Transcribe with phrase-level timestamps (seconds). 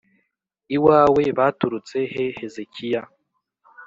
[0.75, 3.01] iwawe baturutse he Hezekiya